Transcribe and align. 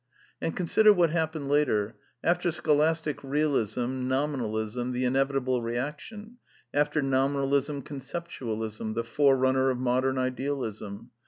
And 0.41 0.55
consider 0.55 0.91
what 0.91 1.11
happened 1.11 1.47
later. 1.47 1.95
After 2.23 2.49
Scholastic 2.51 3.17
Bealism, 3.21 4.07
ilTominalism, 4.07 4.93
the 4.93 5.05
inevitable 5.05 5.61
reaction; 5.61 6.37
after 6.73 7.03
N^ominalism, 7.03 7.85
Conceptual 7.85 8.63
ism, 8.63 8.93
the 8.93 9.03
forerunner 9.03 9.69
of 9.69 9.77
modem 9.77 10.17
Idealism. 10.17 11.11